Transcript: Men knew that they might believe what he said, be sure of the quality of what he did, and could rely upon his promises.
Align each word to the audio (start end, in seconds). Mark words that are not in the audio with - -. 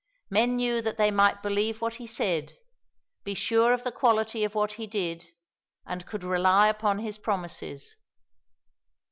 Men 0.31 0.55
knew 0.55 0.81
that 0.81 0.97
they 0.97 1.11
might 1.11 1.43
believe 1.43 1.79
what 1.79 1.97
he 1.97 2.07
said, 2.07 2.57
be 3.23 3.35
sure 3.35 3.71
of 3.71 3.83
the 3.83 3.91
quality 3.91 4.43
of 4.43 4.55
what 4.55 4.71
he 4.71 4.87
did, 4.87 5.27
and 5.85 6.07
could 6.07 6.23
rely 6.23 6.69
upon 6.69 6.97
his 6.97 7.19
promises. 7.19 7.97